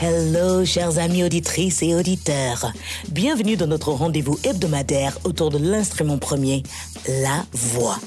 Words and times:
Hello, 0.00 0.64
chers 0.64 0.98
amis 0.98 1.24
auditrices 1.24 1.82
et 1.82 1.92
auditeurs. 1.92 2.70
Bienvenue 3.10 3.56
dans 3.56 3.66
notre 3.66 3.90
rendez-vous 3.90 4.38
hebdomadaire 4.44 5.18
autour 5.24 5.50
de 5.50 5.58
l'instrument 5.58 6.18
premier, 6.18 6.62
la 7.08 7.44
voix. 7.52 7.98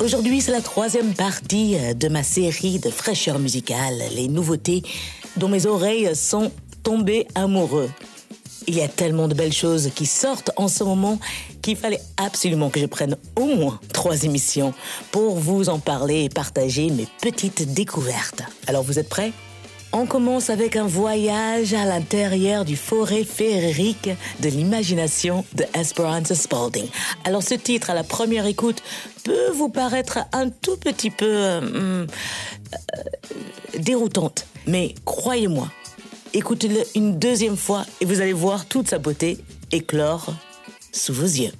Aujourd'hui, 0.00 0.40
c'est 0.40 0.50
la 0.50 0.60
troisième 0.60 1.14
partie 1.14 1.76
euh, 1.76 1.94
de 1.94 2.08
ma 2.08 2.24
série 2.24 2.80
de 2.80 2.90
fraîcheur 2.90 3.38
musicale, 3.38 4.02
les 4.16 4.26
nouveautés 4.26 4.82
dont 5.36 5.46
mes 5.46 5.66
oreilles 5.66 6.16
sont 6.16 6.50
tombées 6.82 7.28
amoureux. 7.36 7.90
Il 8.66 8.74
y 8.74 8.82
a 8.82 8.88
tellement 8.88 9.28
de 9.28 9.34
belles 9.34 9.52
choses 9.52 9.90
qui 9.94 10.06
sortent 10.06 10.50
en 10.56 10.66
ce 10.66 10.82
moment 10.82 11.20
qu'il 11.62 11.76
fallait 11.76 12.00
absolument 12.16 12.70
que 12.70 12.80
je 12.80 12.86
prenne 12.86 13.16
au 13.36 13.54
moins 13.54 13.78
trois 13.92 14.24
émissions 14.24 14.74
pour 15.12 15.36
vous 15.36 15.68
en 15.68 15.78
parler 15.78 16.24
et 16.24 16.28
partager 16.28 16.90
mes 16.90 17.06
petites 17.22 17.72
découvertes. 17.72 18.42
Alors 18.66 18.82
vous 18.82 18.98
êtes 18.98 19.08
prêts? 19.08 19.32
On 19.92 20.06
commence 20.06 20.50
avec 20.50 20.76
un 20.76 20.86
voyage 20.86 21.74
à 21.74 21.84
l'intérieur 21.84 22.64
du 22.64 22.76
forêt 22.76 23.24
féerique 23.24 24.10
de 24.40 24.48
l'imagination 24.48 25.44
de 25.54 25.64
Esperanza 25.74 26.34
Spalding. 26.34 26.86
Alors 27.24 27.42
ce 27.42 27.54
titre 27.54 27.90
à 27.90 27.94
la 27.94 28.04
première 28.04 28.46
écoute 28.46 28.82
peut 29.24 29.50
vous 29.54 29.68
paraître 29.68 30.20
un 30.32 30.48
tout 30.48 30.76
petit 30.76 31.10
peu 31.10 31.26
euh, 31.26 31.60
euh, 32.06 33.78
déroutante, 33.78 34.46
mais 34.66 34.94
croyez-moi, 35.04 35.68
écoutez-le 36.32 36.82
une 36.94 37.18
deuxième 37.18 37.56
fois 37.56 37.84
et 38.00 38.04
vous 38.04 38.20
allez 38.20 38.32
voir 38.32 38.66
toute 38.66 38.88
sa 38.88 38.98
beauté 38.98 39.38
éclore 39.72 40.34
sous 40.92 41.12
vos 41.12 41.24
yeux. 41.24 41.52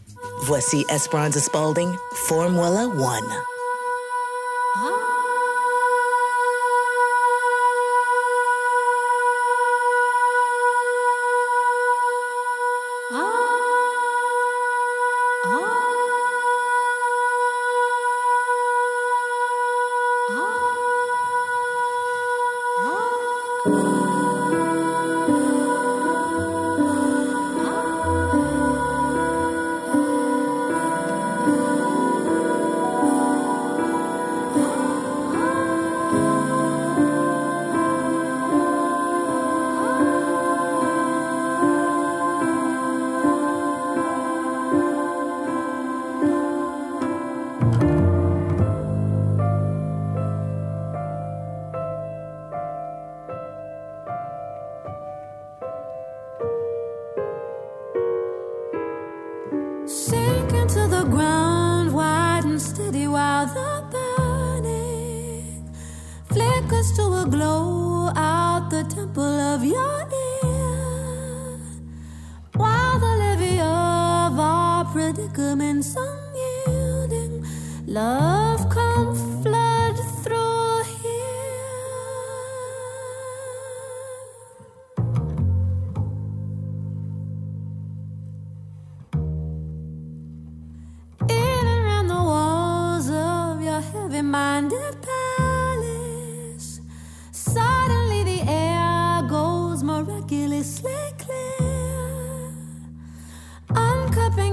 Voici 0.43 0.85
Esperanza 0.89 1.41
Spalding, 1.41 1.91
Formula 2.27 2.87
One. 2.87 3.50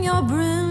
Your 0.08 0.22
brim 0.22 0.67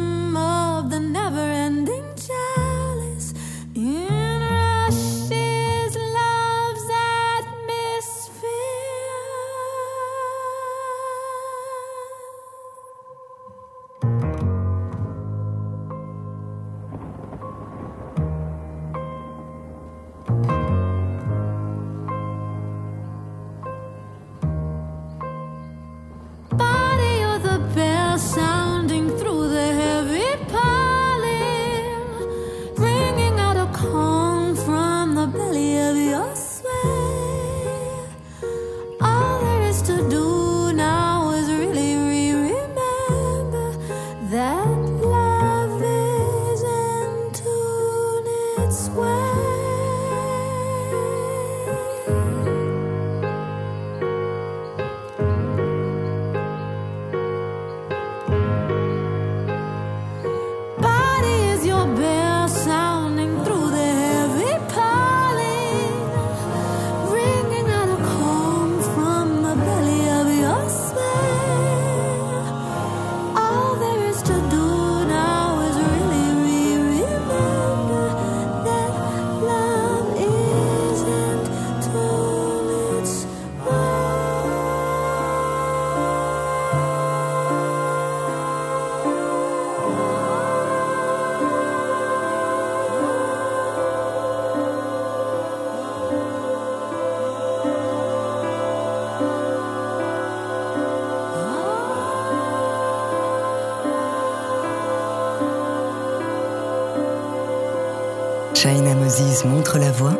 Montre 109.44 109.78
la 109.78 109.90
voix. 109.92 110.16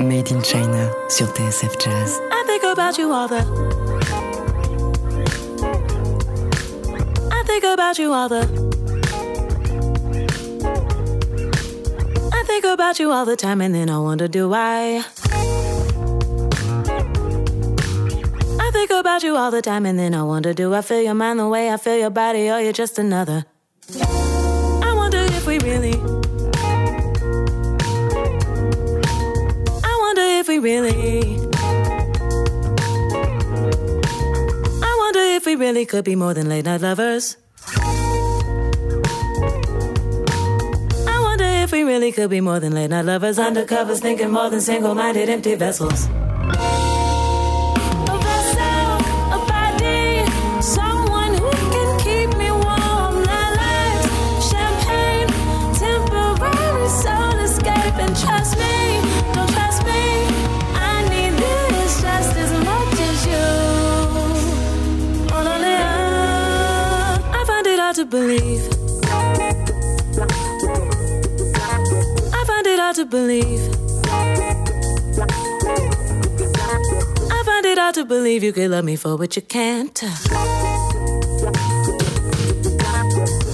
Made 0.00 0.30
in 0.30 0.42
China 0.42 0.90
sur 1.08 1.26
TSF 1.26 1.78
Jazz. 1.78 2.20
I 2.30 2.44
think 2.46 2.62
about 2.64 2.98
you 2.98 3.12
all 3.12 3.28
the 3.28 3.40
I 7.30 7.42
think 7.46 7.64
about 7.64 7.98
you 7.98 8.12
all 8.12 8.28
the 8.28 8.42
I 12.32 12.42
think 12.46 12.64
about 12.64 12.98
you 12.98 13.10
all 13.10 13.24
the 13.24 13.36
time 13.36 13.60
and 13.60 13.74
then 13.74 13.88
I 13.90 13.98
wonder 13.98 14.28
do 14.28 14.52
I 14.52 15.04
I 18.58 18.70
think 18.72 18.90
about 18.90 19.22
you 19.22 19.36
all 19.36 19.50
the 19.50 19.62
time 19.62 19.86
and 19.86 19.98
then 19.98 20.14
I 20.14 20.22
wonder 20.22 20.52
do 20.52 20.74
I 20.74 20.82
feel 20.82 21.00
your 21.00 21.14
mind 21.14 21.38
the 21.38 21.48
way 21.48 21.70
I 21.70 21.76
feel 21.76 21.96
your 21.96 22.10
body 22.10 22.50
or 22.50 22.60
you're 22.60 22.72
just 22.72 22.98
another 22.98 23.44
really 35.80 35.86
could 35.86 36.04
be 36.04 36.14
more 36.14 36.34
than 36.34 36.46
late 36.46 36.66
night 36.66 36.82
lovers. 36.82 37.38
I 41.06 41.20
wonder 41.22 41.44
if 41.64 41.72
we 41.72 41.84
really 41.84 42.12
could 42.12 42.28
be 42.28 42.42
more 42.42 42.60
than 42.60 42.74
late 42.74 42.90
night 42.90 43.06
lovers. 43.06 43.38
Undercovers 43.38 44.00
thinking 44.00 44.30
more 44.30 44.50
than 44.50 44.60
single-minded 44.60 45.30
empty 45.30 45.54
vessels 45.54 46.06
hard 67.90 67.96
to 67.96 68.04
believe. 68.04 68.62
I 72.32 72.44
find 72.46 72.66
it 72.68 72.78
hard 72.78 72.96
to 72.96 73.04
believe. 73.04 73.60
I 77.32 77.42
find 77.44 77.66
it 77.66 77.78
hard 77.78 77.94
to 77.96 78.04
believe 78.04 78.44
you 78.44 78.52
could 78.52 78.70
love 78.70 78.84
me 78.84 78.94
for 78.94 79.16
what 79.16 79.34
you 79.34 79.42
can't. 79.42 80.04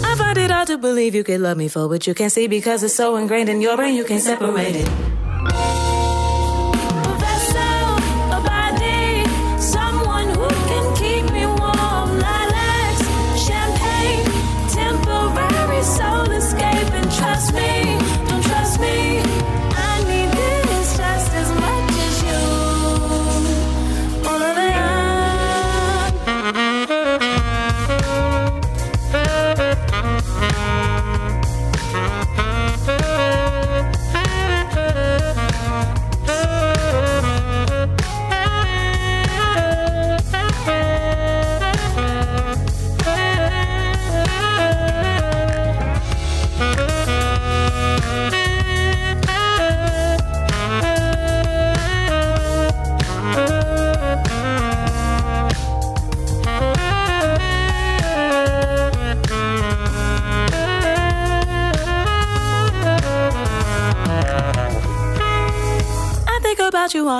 I 0.05 0.15
find 0.19 0.37
it 0.37 0.50
hard 0.50 0.67
to 0.67 0.77
believe 0.77 1.15
you 1.15 1.25
could 1.25 1.41
love 1.41 1.56
me 1.56 1.69
for 1.69 1.89
what 1.89 2.06
you 2.06 2.12
can't 2.12 2.31
see 2.31 2.47
because 2.47 2.82
it's 2.82 2.94
so 2.94 3.17
ingrained 3.17 3.49
in 3.49 3.62
your 3.62 3.77
brain 3.77 3.94
you 3.94 4.05
can't 4.05 4.23
separate 4.23 4.77
it. 4.77 5.16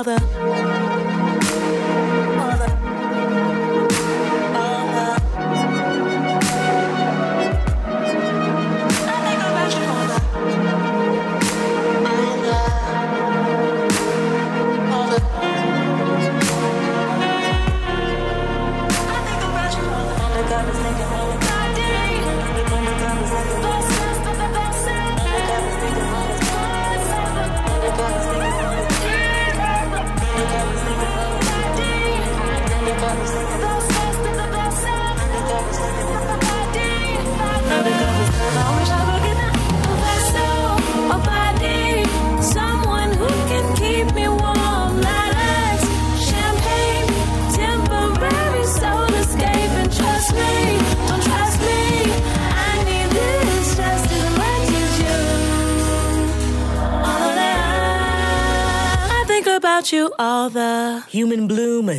father. 0.05 0.36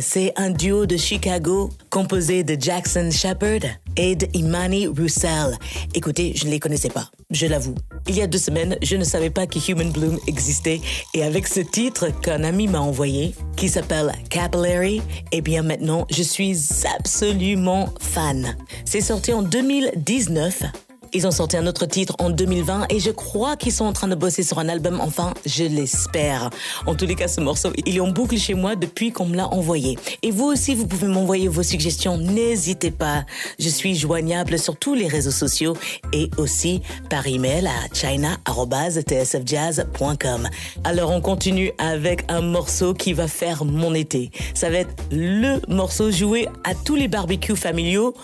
C'est 0.08 0.32
un 0.36 0.48
duo 0.48 0.86
de 0.86 0.96
Chicago 0.96 1.68
composé 1.90 2.42
de 2.42 2.56
Jackson 2.58 3.10
Shepard 3.12 3.60
et 3.94 4.16
de 4.16 4.26
Imani 4.32 4.86
Roussel. 4.86 5.58
Écoutez, 5.92 6.32
je 6.34 6.46
ne 6.46 6.50
les 6.50 6.58
connaissais 6.58 6.88
pas, 6.88 7.10
je 7.30 7.46
l'avoue. 7.46 7.74
Il 8.08 8.16
y 8.16 8.22
a 8.22 8.26
deux 8.26 8.38
semaines, 8.38 8.78
je 8.80 8.96
ne 8.96 9.04
savais 9.04 9.28
pas 9.28 9.46
que 9.46 9.58
Human 9.70 9.92
Bloom 9.92 10.18
existait 10.26 10.80
et 11.12 11.22
avec 11.22 11.46
ce 11.46 11.60
titre 11.60 12.08
qu'un 12.22 12.42
ami 12.42 12.68
m'a 12.68 12.80
envoyé, 12.80 13.34
qui 13.54 13.68
s'appelle 13.68 14.14
Capillary, 14.30 15.02
eh 15.30 15.42
bien 15.42 15.60
maintenant, 15.60 16.06
je 16.10 16.22
suis 16.22 16.56
absolument 16.96 17.92
fan. 18.00 18.56
C'est 18.86 19.02
sorti 19.02 19.34
en 19.34 19.42
2019 19.42 20.87
ils 21.12 21.26
ont 21.26 21.30
sorti 21.30 21.56
un 21.56 21.66
autre 21.66 21.86
titre 21.86 22.14
en 22.18 22.30
2020 22.30 22.86
et 22.90 23.00
je 23.00 23.10
crois 23.10 23.56
qu'ils 23.56 23.72
sont 23.72 23.84
en 23.84 23.92
train 23.92 24.08
de 24.08 24.14
bosser 24.14 24.42
sur 24.42 24.58
un 24.58 24.68
album, 24.68 25.00
enfin, 25.00 25.34
je 25.46 25.64
l'espère. 25.64 26.50
En 26.86 26.94
tous 26.94 27.06
les 27.06 27.14
cas, 27.14 27.28
ce 27.28 27.40
morceau, 27.40 27.70
il 27.86 27.96
est 27.96 28.00
en 28.00 28.08
boucle 28.08 28.36
chez 28.36 28.54
moi 28.54 28.76
depuis 28.76 29.12
qu'on 29.12 29.26
me 29.26 29.36
l'a 29.36 29.48
envoyé. 29.48 29.98
Et 30.22 30.30
vous 30.30 30.46
aussi, 30.46 30.74
vous 30.74 30.86
pouvez 30.86 31.06
m'envoyer 31.06 31.48
vos 31.48 31.62
suggestions, 31.62 32.18
n'hésitez 32.18 32.90
pas. 32.90 33.24
Je 33.58 33.68
suis 33.68 33.94
joignable 33.94 34.58
sur 34.58 34.76
tous 34.76 34.94
les 34.94 35.06
réseaux 35.06 35.30
sociaux 35.30 35.76
et 36.12 36.30
aussi 36.36 36.82
par 37.10 37.26
email 37.26 37.66
à 37.66 37.94
china.tsfjazz.com. 37.94 40.48
Alors 40.84 41.10
on 41.10 41.20
continue 41.20 41.72
avec 41.78 42.24
un 42.28 42.40
morceau 42.40 42.94
qui 42.94 43.12
va 43.12 43.28
faire 43.28 43.64
mon 43.64 43.94
été. 43.94 44.30
Ça 44.54 44.70
va 44.70 44.78
être 44.78 44.94
le 45.10 45.60
morceau 45.68 46.10
joué 46.10 46.48
à 46.64 46.74
tous 46.74 46.96
les 46.96 47.08
barbecues 47.08 47.56
familiaux 47.56 48.14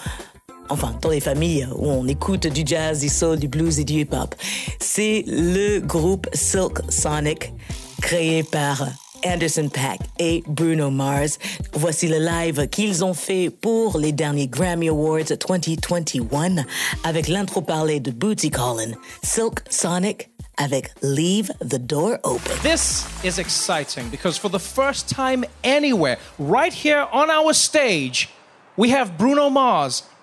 enfin 0.68 0.96
dans 1.00 1.10
les 1.10 1.20
familles 1.20 1.68
où 1.74 1.88
on 1.88 2.06
écoute 2.06 2.46
du 2.46 2.62
jazz, 2.64 3.00
du 3.00 3.08
soul, 3.08 3.38
du 3.38 3.48
blues 3.48 3.78
et 3.78 3.84
du 3.84 4.00
hip-hop. 4.00 4.34
C'est 4.80 5.24
le 5.26 5.80
groupe 5.80 6.28
Silk 6.32 6.80
Sonic, 6.88 7.52
créé 8.00 8.42
par 8.42 8.86
Anderson 9.24 9.68
Paak 9.68 10.00
et 10.18 10.42
Bruno 10.46 10.90
Mars. 10.90 11.38
Voici 11.72 12.08
le 12.08 12.18
live 12.18 12.68
qu'ils 12.68 13.04
ont 13.04 13.14
fait 13.14 13.50
pour 13.50 13.98
les 13.98 14.12
derniers 14.12 14.48
Grammy 14.48 14.88
Awards 14.88 15.24
2021 15.24 16.64
avec 17.04 17.28
l'intro 17.28 17.62
parlé 17.62 18.00
de 18.00 18.10
Bootsy 18.10 18.50
Collin. 18.50 18.92
Silk 19.22 19.62
Sonic 19.70 20.30
avec 20.56 20.90
Leave 21.02 21.50
the 21.60 21.78
Door 21.78 22.18
Open. 22.24 22.56
This 22.62 23.06
is 23.24 23.38
exciting 23.38 24.08
because 24.10 24.38
for 24.38 24.50
the 24.50 24.58
first 24.58 25.08
time 25.08 25.44
anywhere, 25.64 26.18
right 26.38 26.72
here 26.72 27.06
on 27.12 27.28
our 27.30 27.52
stage, 27.52 28.28
we 28.76 28.90
have 28.90 29.16
Bruno 29.18 29.50
Mars 29.50 30.04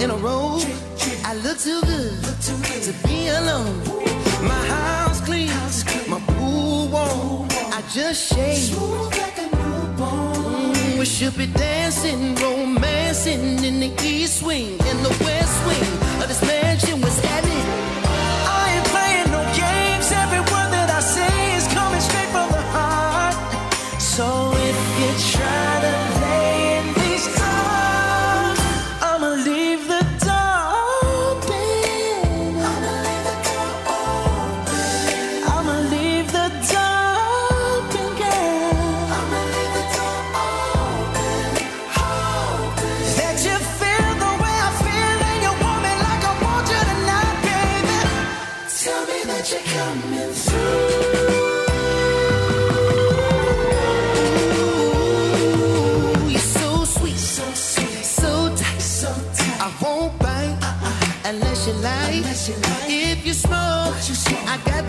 in 0.00 0.10
a 0.10 0.16
row. 0.16 0.58
I 1.24 1.34
look 1.44 1.58
too 1.58 1.80
good 1.82 2.22
to 2.40 2.92
be 3.06 3.28
alone. 3.28 3.78
My 4.42 4.66
house 4.66 5.20
clean, 5.20 5.50
my 6.08 6.20
pool 6.28 6.88
warm. 6.88 7.48
I 7.50 7.82
just 7.92 8.32
shave. 8.32 8.76
Mm, 9.98 10.98
we 10.98 11.04
should 11.04 11.36
be 11.36 11.46
dancing, 11.46 12.34
romancing 12.36 13.62
in 13.62 13.80
the 13.80 13.92
east 14.02 14.42
wing 14.42 14.80
and 14.80 14.98
the 15.04 15.14
west 15.24 15.66
wing 15.66 16.22
of 16.22 16.28
this 16.28 16.42
mansion. 16.42 17.00
What's 17.00 17.20
happening? 17.20 17.99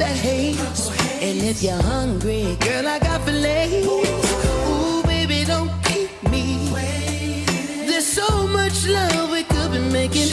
that 0.01 0.15
haze. 0.15 0.89
And 1.21 1.37
if 1.51 1.61
you're 1.61 1.83
hungry, 1.93 2.57
girl, 2.59 2.87
I 2.87 2.97
got 2.99 3.21
filet. 3.25 3.83
Ooh, 3.85 5.03
baby, 5.03 5.45
don't 5.45 5.71
keep 5.89 6.11
me. 6.33 6.45
There's 7.87 8.07
so 8.07 8.47
much 8.47 8.87
love 8.87 9.29
we 9.31 9.43
could 9.43 9.71
be 9.71 9.79
making. 9.99 10.29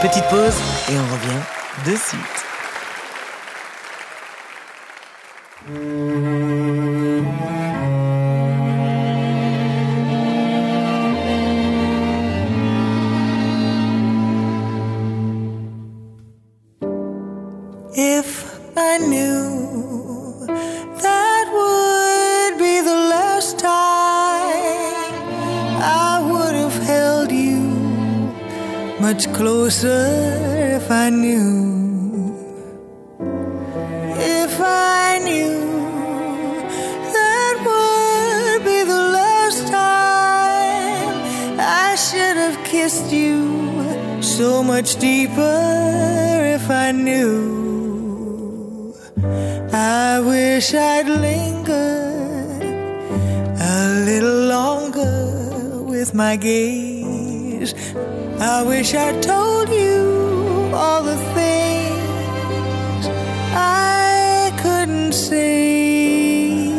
petite 0.00 0.28
pause 0.28 0.54
et 0.90 0.96
on 0.96 1.12
revient 1.12 1.42
de 1.84 1.96
suite. 1.96 2.47
wish 58.88 58.94
I 58.94 59.12
told 59.20 59.68
you 59.68 60.70
all 60.74 61.02
the 61.02 61.16
things 61.34 63.06
I 63.54 64.50
couldn't 64.62 65.12
say. 65.12 66.72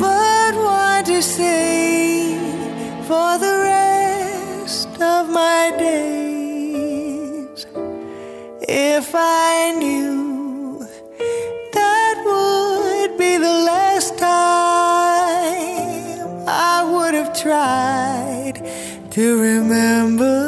But 0.00 0.54
what 0.54 1.04
to 1.06 1.20
say 1.20 2.38
for 3.02 3.36
the 3.38 3.54
rest 3.74 4.88
of 5.02 5.28
my 5.28 5.74
days 5.78 7.66
if 8.66 9.14
I 9.14 9.76
knew? 9.78 10.29
To 19.20 19.38
remember 19.38 20.38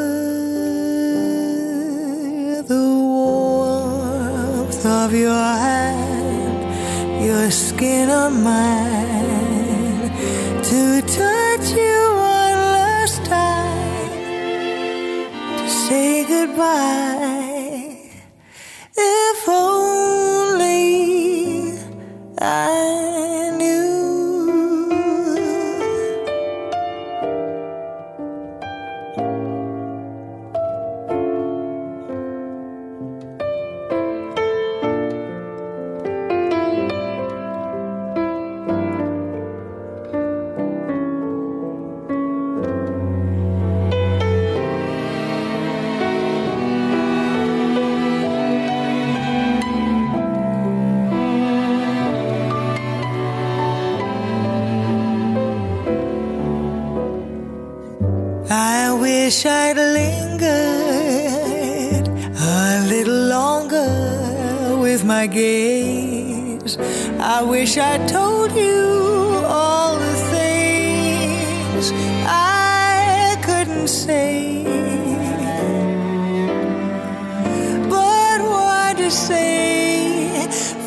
the 2.63 2.87
warmth 3.19 4.87
of 4.87 5.13
your 5.13 5.45
hand, 5.67 7.23
your 7.23 7.51
skin 7.51 8.09
on 8.09 8.43
mine, 8.43 10.09
to 10.71 11.03
touch 11.03 11.67
you 11.83 11.99
one 12.17 12.61
last 12.79 13.23
time, 13.27 14.09
to 15.59 15.69
say 15.69 16.25
goodbye. 16.27 17.02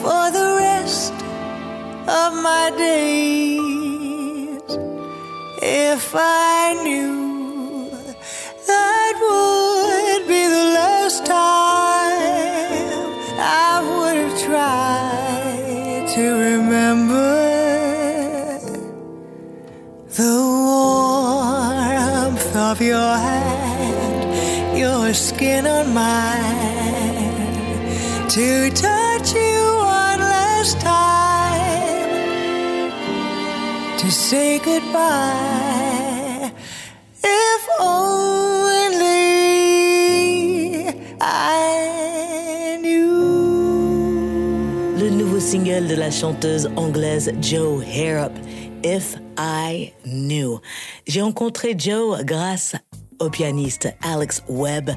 For 0.06 0.26
the 0.38 0.48
rest 0.70 1.18
of 2.22 2.30
my 2.48 2.66
days? 2.78 4.62
If 5.94 6.04
I 6.14 6.78
knew 6.84 7.90
that 8.72 9.14
would 9.26 10.24
be 10.34 10.44
the 10.58 10.68
last 10.80 11.20
time 11.26 13.08
I 13.66 13.72
would 13.90 14.18
have 14.24 14.38
tried 14.48 16.06
to 16.16 16.26
remember 16.50 17.34
the 20.20 20.36
warmth 20.70 22.56
of 22.70 22.77
your 22.79 23.14
hand, 23.27 24.77
your 24.77 25.06
skin 25.16 25.66
on 25.66 25.86
mine, 25.96 27.25
to 28.36 28.70
touch 28.70 29.34
you 29.34 29.65
say 34.11 34.59
goodbye. 34.59 36.51
If 37.24 37.68
only 37.79 39.05
I 41.22 42.77
knew. 42.81 43.81
Le 44.98 45.09
nouveau 45.09 45.39
single 45.39 45.87
de 45.87 45.96
la 45.96 46.11
chanteuse 46.11 46.70
anglaise 46.75 47.31
Joe 47.41 47.81
Harrop, 47.83 48.33
If 48.83 49.15
I 49.37 49.94
Knew. 50.05 50.59
J'ai 51.07 51.22
rencontré 51.22 51.75
Joe 51.77 52.24
grâce 52.24 52.75
au 53.20 53.29
pianiste 53.29 53.94
Alex 54.01 54.44
Webb. 54.48 54.91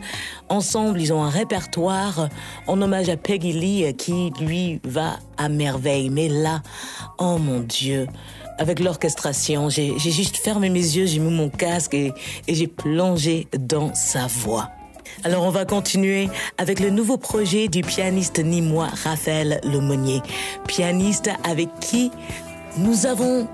Ensemble, 0.49 1.01
ils 1.01 1.13
ont 1.13 1.23
un 1.23 1.31
répertoire 1.31 2.29
en 2.67 2.83
hommage 2.83 3.09
à 3.09 3.17
Peggy 3.17 3.53
Lee 3.53 3.95
qui, 3.97 4.33
lui, 4.41 4.81
va 4.85 5.19
à 5.37 5.49
merveille. 5.49 6.11
Mais 6.11 6.29
là, 6.29 6.63
oh 7.19 7.39
mon 7.39 7.61
Dieu, 7.61 8.07
avec 8.59 8.81
l'orchestration, 8.81 9.69
j'ai 9.69 9.99
juste 9.99 10.37
fermé 10.37 10.69
mes 10.69 10.79
yeux, 10.79 11.07
j'ai 11.07 11.19
mis 11.19 11.35
mon 11.35 11.49
casque 11.49 11.95
et, 11.95 12.13
et 12.47 12.55
j'ai 12.55 12.67
plongé 12.67 13.47
dans 13.59 13.95
sa 13.95 14.27
voix. 14.27 14.71
Alors 15.25 15.45
on 15.45 15.51
va 15.51 15.65
continuer 15.65 16.29
avec 16.59 16.81
le 16.81 16.91
nouveau 16.91 17.17
projet 17.17 17.69
du 17.69 17.83
pianiste 17.83 18.39
nîmois 18.39 18.89
Raphaël 19.05 19.61
Lemonnier, 19.65 20.23
pianiste 20.67 21.31
avec 21.45 21.69
qui 21.81 22.11
nous 22.77 23.07
avons 23.07 23.49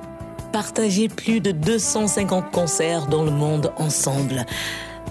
partagé 0.52 1.08
plus 1.08 1.40
de 1.40 1.50
250 1.50 2.50
concerts 2.50 3.06
dans 3.06 3.24
le 3.24 3.30
monde 3.30 3.72
ensemble. 3.76 4.44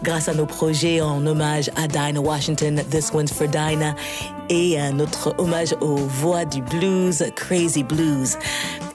Grâce 0.03 0.27
à 0.27 0.33
nos 0.33 0.45
projets 0.45 0.99
en 0.99 1.25
hommage 1.25 1.71
à 1.77 1.87
Dinah 1.87 2.19
Washington, 2.19 2.83
This 2.89 3.11
One's 3.13 3.31
for 3.31 3.47
Dinah, 3.47 3.95
et 4.49 4.77
à 4.77 4.91
notre 4.91 5.33
hommage 5.37 5.73
aux 5.79 5.95
voix 5.95 6.43
du 6.43 6.61
blues, 6.61 7.23
Crazy 7.37 7.83
Blues. 7.83 8.37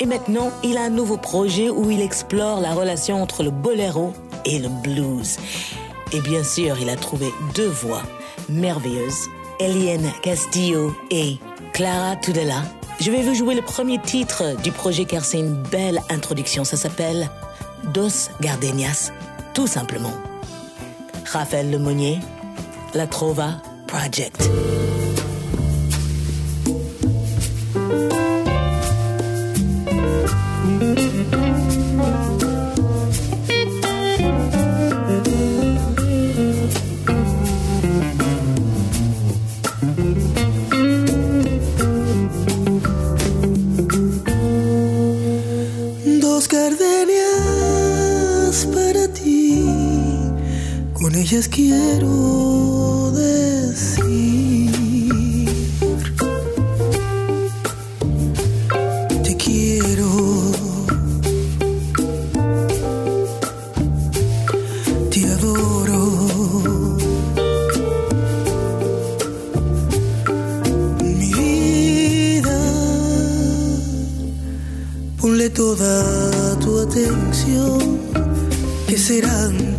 Et 0.01 0.07
maintenant, 0.07 0.51
il 0.63 0.77
a 0.77 0.83
un 0.83 0.91
nouveau 0.91 1.17
projet 1.17 1.71
où 1.71 1.91
il 1.91 2.03
explore 2.03 2.61
la 2.61 2.75
relation 2.75 3.23
entre 3.23 3.43
le 3.43 3.51
boléro 3.51 4.13
et 4.45 4.59
le 4.59 4.69
blues. 4.69 5.39
Et 6.13 6.21
bien 6.21 6.45
sûr, 6.45 6.77
il 6.79 6.91
a 6.91 6.97
trouvé 6.97 7.33
deux 7.55 7.69
voix 7.69 8.03
merveilleuses, 8.51 9.29
Eliane 9.61 10.13
Castillo 10.23 10.95
et 11.11 11.39
Clara 11.73 12.17
Tudela. 12.17 12.63
Je 13.01 13.11
vais 13.11 13.23
vous 13.23 13.35
jouer 13.35 13.55
le 13.55 13.63
premier 13.63 13.99
titre 13.99 14.61
du 14.63 14.73
projet 14.73 15.07
car 15.07 15.25
c'est 15.25 15.39
une 15.39 15.55
belle 15.55 16.03
introduction. 16.11 16.65
Ça 16.65 16.77
s'appelle 16.77 17.31
Dos 17.95 18.29
Gardenias, 18.43 19.11
tout 19.55 19.67
simplement. 19.67 20.13
Raphaël 21.33 21.71
Lemonnier, 21.71 22.21
La 22.95 23.07
Trova 23.07 23.61
Project. 23.87 24.49
Ellas 51.31 51.47
quiero 51.47 52.98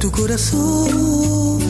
tu 0.09 0.21
corazón 0.21 1.68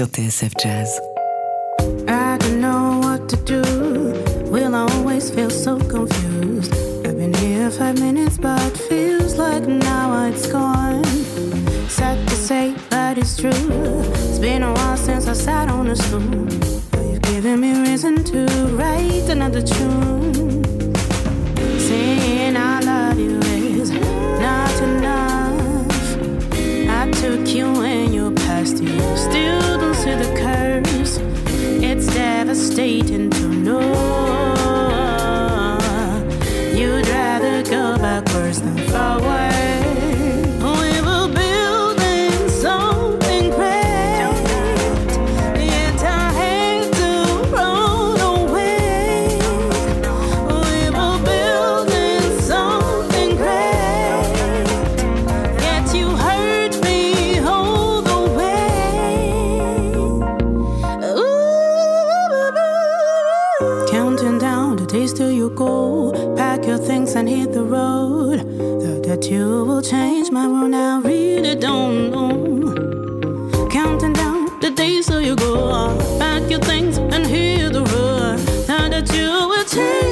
sur 0.00 0.08
TSF 0.08 0.54
Jazz. 0.62 0.98
I 2.08 2.38
don't 2.38 2.60
know 2.62 3.00
what 3.02 3.28
to 3.28 3.36
do. 3.44 3.62
We'll 4.50 4.74
always 4.74 5.30
feel 5.30 5.50
so 5.50 5.78
confused. 5.78 6.72
I've 7.04 7.18
been 7.18 7.34
here 7.34 7.70
five 7.70 8.00
minutes, 8.00 8.38
but 8.38 8.72
feels 8.88 9.36
like 9.36 9.66
now 9.66 10.24
it's 10.24 10.46
gone. 10.46 11.04
Sad 11.88 12.16
to 12.28 12.34
say, 12.34 12.74
but 12.88 13.18
it's 13.18 13.36
true. 13.36 13.50
It's 13.50 14.38
been 14.38 14.62
a 14.62 14.72
while 14.72 14.96
since 14.96 15.26
I 15.28 15.34
sat 15.34 15.68
on 15.68 15.88
a 15.88 15.96
stool. 15.96 16.46
But 16.92 17.04
you've 17.10 17.22
given 17.22 17.60
me 17.60 17.70
reason 17.82 18.24
to 18.24 18.46
write 18.78 19.28
another 19.28 19.60
tune. 19.60 20.64
Saying 21.78 22.56
I 22.56 22.80
love 22.80 23.18
you. 23.18 23.38
Eh? 23.38 23.59
devastating 32.50 33.30
to 33.30 33.46
know 33.46 33.80
you'd 36.74 37.06
rather 37.06 37.62
go 37.62 37.96
backwards 37.96 38.60
than 38.60 38.76
forward. 38.88 39.39
But 69.20 69.30
you 69.30 69.64
will 69.66 69.82
change 69.82 70.30
my 70.30 70.48
world 70.48 70.72
I 70.72 70.98
really 71.00 71.54
don't 71.54 72.10
know. 72.10 73.68
Counting 73.68 74.14
down 74.14 74.58
the 74.60 74.70
days 74.70 75.08
till 75.08 75.20
you 75.20 75.36
go. 75.36 75.94
Pack 76.18 76.50
your 76.50 76.60
things 76.60 76.96
and 76.96 77.26
hear 77.26 77.68
the 77.68 77.82
roar. 77.82 78.38
Now 78.66 78.88
that 78.88 79.12
you 79.12 79.28
will 79.50 79.64
change. 79.64 80.09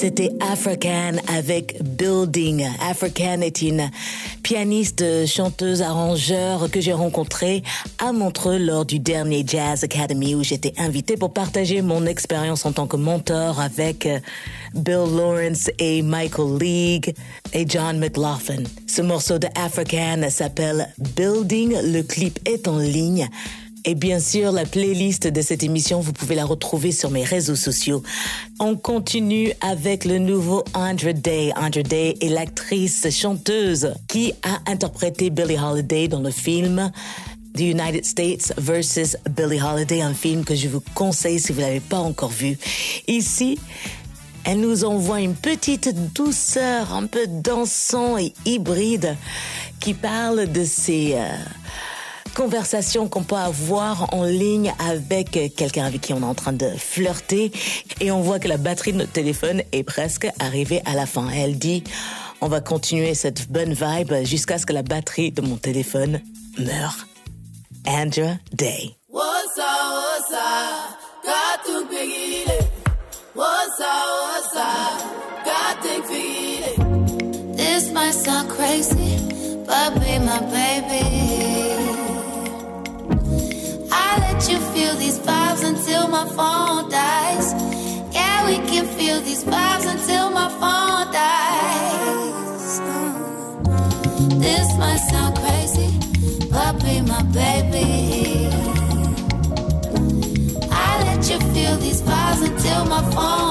C'était 0.00 0.32
African 0.40 1.18
avec 1.28 1.76
Building. 1.82 2.66
African 2.88 3.42
est 3.42 3.60
une 3.60 3.90
pianiste, 4.42 5.04
chanteuse, 5.26 5.82
arrangeur 5.82 6.70
que 6.70 6.80
j'ai 6.80 6.94
rencontrée 6.94 7.62
à 7.98 8.10
Montreux 8.10 8.56
lors 8.56 8.86
du 8.86 8.98
dernier 8.98 9.44
Jazz 9.46 9.84
Academy 9.84 10.34
où 10.34 10.42
j'étais 10.42 10.72
invitée 10.78 11.18
pour 11.18 11.34
partager 11.34 11.82
mon 11.82 12.06
expérience 12.06 12.64
en 12.64 12.72
tant 12.72 12.86
que 12.86 12.96
mentor 12.96 13.60
avec 13.60 14.06
euh, 14.06 14.20
Bill 14.72 15.04
Lawrence 15.14 15.70
et 15.78 16.00
Michael 16.00 16.58
League 16.58 17.14
et 17.52 17.66
John 17.68 17.98
McLaughlin. 17.98 18.62
Ce 18.86 19.02
morceau 19.02 19.38
de 19.38 19.48
African 19.54 20.30
s'appelle 20.30 20.88
Building. 21.14 21.76
Le 21.92 22.00
clip 22.00 22.38
est 22.46 22.68
en 22.68 22.78
ligne. 22.78 23.28
Et 23.84 23.94
bien 23.94 24.20
sûr, 24.20 24.52
la 24.52 24.66
playlist 24.66 25.26
de 25.26 25.40
cette 25.40 25.62
émission, 25.62 26.00
vous 26.00 26.12
pouvez 26.12 26.34
la 26.34 26.44
retrouver 26.44 26.92
sur 26.92 27.10
mes 27.10 27.24
réseaux 27.24 27.56
sociaux. 27.56 28.02
On 28.58 28.76
continue 28.76 29.52
avec 29.62 30.04
le 30.04 30.18
nouveau 30.18 30.64
Andra 30.74 31.12
Day. 31.12 31.52
Andra 31.56 31.82
Day 31.82 32.16
est 32.20 32.28
l'actrice 32.28 33.08
chanteuse 33.10 33.94
qui 34.06 34.34
a 34.42 34.70
interprété 34.70 35.30
Billie 35.30 35.58
Holiday 35.58 36.08
dans 36.08 36.20
le 36.20 36.30
film 36.30 36.90
The 37.54 37.60
United 37.60 38.04
States 38.04 38.52
versus 38.58 39.16
Billie 39.34 39.60
Holiday, 39.60 40.02
un 40.02 40.14
film 40.14 40.44
que 40.44 40.54
je 40.54 40.68
vous 40.68 40.82
conseille 40.94 41.40
si 41.40 41.52
vous 41.52 41.60
l'avez 41.60 41.80
pas 41.80 41.98
encore 41.98 42.30
vu. 42.30 42.58
Ici, 43.08 43.58
elle 44.44 44.60
nous 44.60 44.84
envoie 44.84 45.20
une 45.20 45.34
petite 45.34 46.12
douceur, 46.14 46.92
un 46.92 47.06
peu 47.06 47.26
dansant 47.26 48.18
et 48.18 48.32
hybride, 48.44 49.16
qui 49.80 49.94
parle 49.94 50.52
de 50.52 50.64
ses 50.64 51.14
euh, 51.14 51.28
conversations 52.34 53.08
qu'on 53.08 53.22
peut 53.22 53.36
avoir 53.36 54.12
en 54.14 54.24
ligne 54.24 54.72
avec 54.78 55.30
quelqu'un 55.56 55.84
avec 55.84 56.00
qui 56.00 56.12
on 56.12 56.20
est 56.20 56.24
en 56.24 56.34
train 56.34 56.52
de 56.52 56.68
flirter. 56.68 57.52
Et 58.00 58.10
on 58.10 58.20
voit 58.20 58.38
que 58.38 58.48
la 58.48 58.56
batterie 58.56 58.92
de 58.92 58.98
notre 58.98 59.12
téléphone 59.12 59.62
est 59.72 59.82
presque 59.82 60.28
arrivée 60.38 60.82
à 60.84 60.94
la 60.94 61.06
fin. 61.06 61.28
Elle 61.30 61.58
dit, 61.58 61.84
on 62.40 62.48
va 62.48 62.60
continuer 62.60 63.14
cette 63.14 63.50
bonne 63.50 63.74
vibe 63.74 64.12
jusqu'à 64.24 64.58
ce 64.58 64.66
que 64.66 64.72
la 64.72 64.82
batterie 64.82 65.30
de 65.32 65.42
mon 65.42 65.56
téléphone 65.56 66.20
meure. 66.58 67.06
Andra 67.86 68.38
Day. 68.52 68.96
This 77.56 77.92
might 77.92 78.12
sound 78.12 78.50
crazy, 78.50 79.16
but 79.66 79.94
be 80.00 80.18
my 80.18 80.40
baby. 80.50 81.69
These 85.00 85.18
vibes 85.18 85.64
until 85.64 86.08
my 86.08 86.26
phone 86.36 86.90
dies. 86.90 87.46
Yeah, 88.12 88.44
we 88.46 88.56
can 88.70 88.84
feel 88.98 89.18
these 89.22 89.44
vibes 89.44 89.86
until 89.90 90.30
my 90.30 90.48
phone 90.60 91.06
dies. 91.10 92.70
This 94.44 94.66
might 94.76 95.02
sound 95.10 95.38
crazy, 95.38 95.90
but 96.52 96.72
be 96.84 97.00
my 97.00 97.22
baby. 97.40 98.50
I 100.70 100.90
let 101.06 101.20
you 101.30 101.38
feel 101.54 101.76
these 101.78 102.02
vibes 102.02 102.42
until 102.48 102.84
my 102.84 103.02
phone 103.14 103.49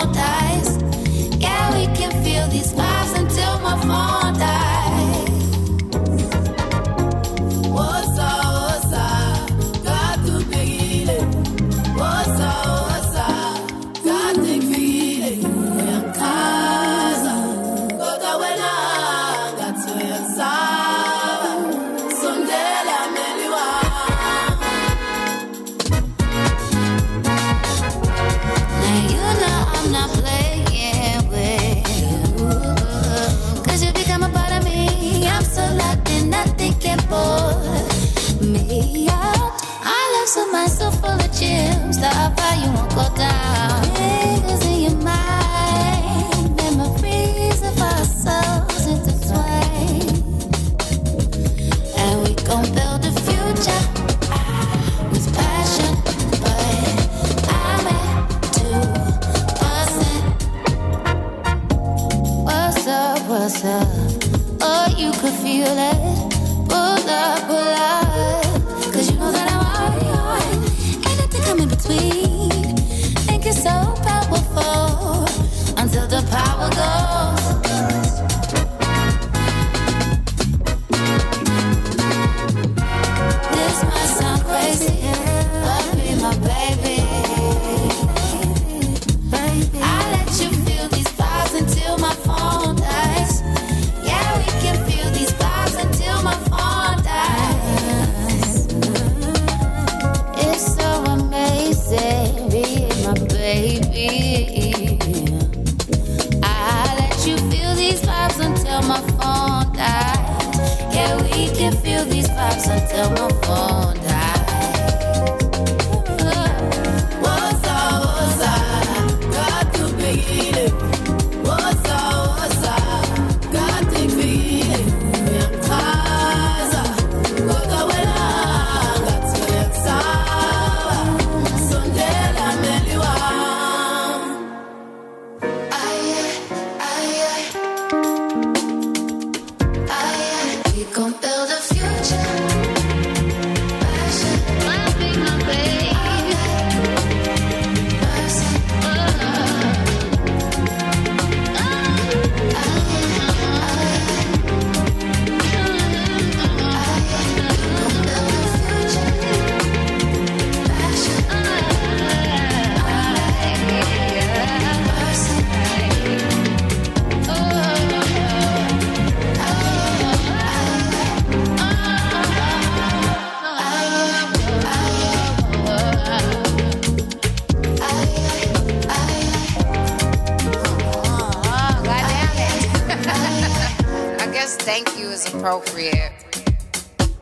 appropriate. 185.39 186.12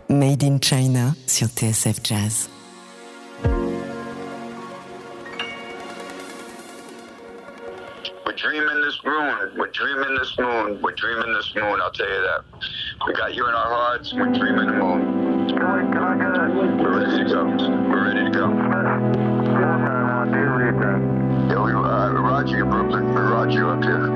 Made 0.10 0.44
in 0.44 0.60
China 0.60 1.16
sur 1.28 1.48
TSF 1.48 2.02
Jazz. 2.02 2.50
We're 8.26 8.34
dreaming 8.36 8.82
this 8.82 9.00
moon. 9.06 9.52
We're 9.58 9.72
dreaming 9.72 10.16
this 10.16 10.36
moon. 10.40 10.82
We're 10.82 10.96
dreaming 10.96 11.34
this 11.34 11.54
moon. 11.56 11.80
I'll 11.82 11.92
tell 11.92 12.10
you 12.10 12.22
that. 12.22 12.44
We 13.06 13.14
got 13.14 13.36
you 13.36 13.48
in 13.48 13.54
our 13.54 13.70
hearts. 13.70 14.14
We're 14.14 14.34
dreaming 14.34 14.68
the 14.68 14.74
moon. 14.74 15.48
We're 16.80 17.00
ready 17.00 17.24
to 17.24 17.30
go. 17.30 17.46
We're 17.46 18.06
ready 18.06 18.24
to 18.26 18.32
go. 18.32 18.48
Yeah, 21.50 21.64
we, 21.64 21.72
uh, 21.72 22.12
Roger, 22.14 22.66
Brooklyn. 22.66 23.06
Roger 23.14 23.70
up 23.70 23.84
here. 23.84 24.08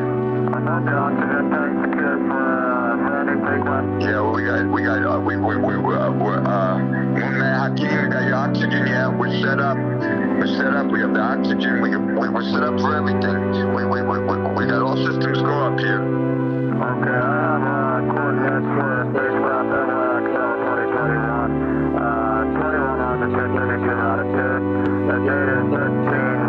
Yeah, 3.32 4.28
we 4.28 4.44
got, 4.44 4.68
we 4.68 4.84
got, 4.84 5.06
uh, 5.08 5.20
we, 5.22 5.38
we, 5.38 5.56
we, 5.56 5.74
uh, 5.74 6.12
we're, 6.12 6.44
uh, 6.44 6.84
we 7.16 7.22
got 7.32 7.80
your 7.80 8.36
oxygen, 8.36 8.88
yeah, 8.88 9.08
we're 9.08 9.32
set 9.40 9.58
up, 9.58 9.78
we're 9.78 10.48
set 10.48 10.76
up, 10.76 10.92
we 10.92 11.00
have 11.00 11.14
the 11.14 11.22
oxygen, 11.22 11.82
we, 11.82 11.96
we, 11.96 12.28
we're 12.28 12.44
set 12.52 12.62
up 12.64 12.78
for 12.82 12.94
everything. 12.94 13.72
We, 13.72 13.86
we, 13.86 14.02
we, 14.02 14.20
we, 14.20 14.36
we 14.52 14.66
got 14.68 14.82
all 14.84 14.98
systems 14.98 15.40
go 15.40 15.64
up 15.64 15.80
here. 15.80 16.04
Okay, 16.04 17.08
I 17.08 17.40
have 17.40 17.64
uh, 17.64 18.04
coordinates 18.12 18.68
for 18.68 19.08
spacecraft 19.16 19.80
NLX 19.80 20.28
2021. 20.28 21.96
Uh, 21.96 22.52
21 22.52 23.00
on 23.00 23.16
the 23.22 23.28
232 23.32 23.96
latitude. 23.96 24.60
The 25.08 25.16
date 25.24 25.56
is 25.56 25.72
13 25.72 26.41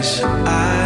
I 0.00 0.77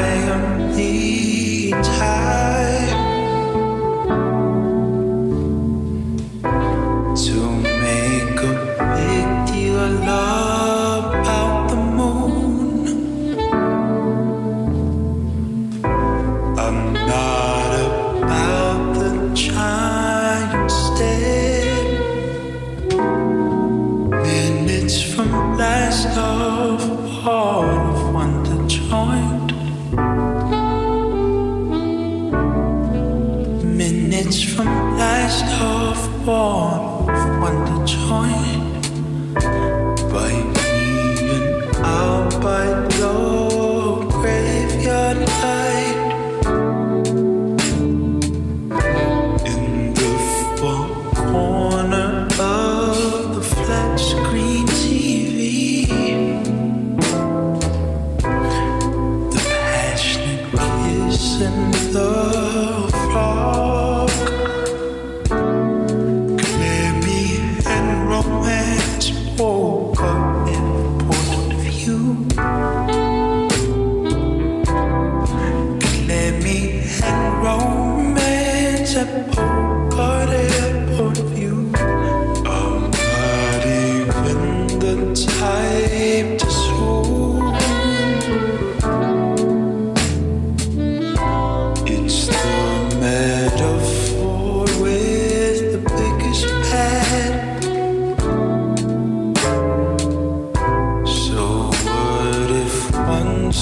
Oh. 36.25 36.62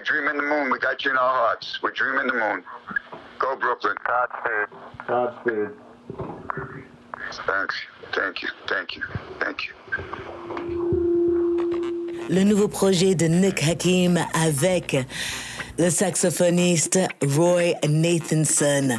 We're 0.00 0.04
dreaming 0.04 0.36
the 0.38 0.48
moon. 0.48 0.70
We 0.70 0.78
got 0.78 1.04
you 1.04 1.10
in 1.10 1.18
our 1.18 1.34
hearts. 1.34 1.78
We're 1.82 1.90
dreaming 1.90 2.26
the 2.26 2.32
moon. 2.32 2.64
Go, 3.38 3.54
Brooklyn. 3.56 3.94
Godspeed. 4.06 4.68
Godspeed. 5.06 5.68
Thanks. 7.46 7.74
Thank 8.14 8.42
you. 8.42 8.48
Thank 8.66 8.96
you. 8.96 9.02
Thank 9.40 9.66
you. 9.66 9.74
Le 12.30 12.44
nouveau 12.44 12.68
projet 12.68 13.14
de 13.14 13.26
Nick 13.26 13.62
Hakim 13.62 14.18
avec 14.32 14.96
le 15.78 15.90
saxophoniste 15.90 16.98
Roy 17.36 17.74
Nathanson. 17.86 18.98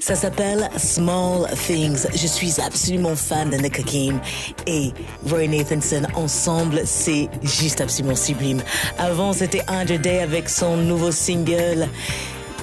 Ça 0.00 0.14
s'appelle 0.14 0.70
Small 0.78 1.46
Things. 1.66 2.06
Je 2.14 2.26
suis 2.26 2.58
absolument 2.58 3.14
fan 3.14 3.50
de 3.50 3.56
Nick 3.56 3.80
Hakim 3.80 4.18
et 4.66 4.92
Roy 5.28 5.46
Nathanson. 5.46 6.02
Ensemble, 6.14 6.80
c'est 6.86 7.28
juste 7.42 7.82
absolument 7.82 8.16
sublime. 8.16 8.62
Avant, 8.98 9.34
c'était 9.34 9.60
Andrew 9.68 9.98
Day 9.98 10.20
avec 10.20 10.48
son 10.48 10.78
nouveau 10.78 11.10
single 11.10 11.86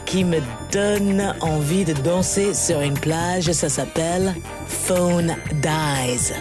qui 0.06 0.24
me 0.24 0.40
donne 0.72 1.36
envie 1.42 1.86
de 1.86 1.94
danser 1.94 2.56
sur 2.56 2.82
une 2.82 2.96
plage. 2.96 3.52
Ça 3.52 3.70
s'appelle 3.70 4.34
Phone 4.68 5.36
Dies. 5.62 6.34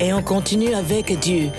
Et 0.00 0.14
on 0.14 0.22
continue 0.22 0.72
avec 0.72 1.20
du 1.20 1.50